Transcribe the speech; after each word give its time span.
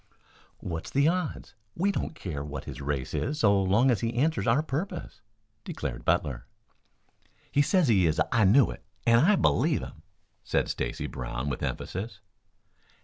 "What's 0.61 0.89
the 0.89 1.07
odds? 1.07 1.53
We 1.75 1.91
don't 1.91 2.15
care 2.15 2.43
what 2.43 2.63
his 2.63 2.81
race 2.81 3.13
is 3.13 3.41
so 3.41 3.61
long 3.61 3.91
as 3.91 3.99
he 3.99 4.15
answers 4.15 4.47
our 4.47 4.63
purpose," 4.63 5.21
declared 5.63 6.05
Butler. 6.05 6.47
"He 7.51 7.61
says 7.61 7.87
he 7.87 8.07
is 8.07 8.17
an 8.17 8.25
I 8.31 8.45
Knew 8.45 8.71
It, 8.71 8.83
and 9.05 9.21
I 9.21 9.35
believe 9.35 9.81
him," 9.81 10.01
said 10.43 10.69
Stacy 10.69 11.05
Brown 11.05 11.49
with 11.51 11.61
emphasis. 11.61 12.19